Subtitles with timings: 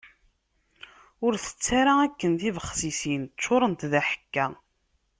[1.25, 4.45] Ur tett ara akken tibexsisin, ččurent d aḥekka.